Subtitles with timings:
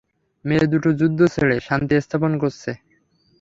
[0.45, 2.71] মেয়ে দুটো যুদ্ধ ছেড়ে শান্তি স্থাপন করেছে।